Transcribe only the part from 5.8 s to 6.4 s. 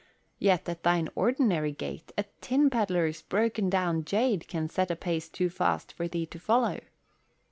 for thee to